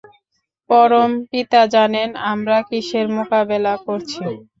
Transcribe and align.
পরম 0.69 1.11
পিতা 1.29 1.61
জানেন 1.73 2.09
আমরা 2.31 2.57
কিসের 2.69 3.05
মোকাবেলা 3.15 3.73
করছি। 3.85 4.23